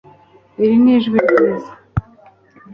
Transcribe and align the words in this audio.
Iri 0.63 0.75
ni 0.83 0.91
ijwi 0.95 1.17
ryiza 1.25 1.71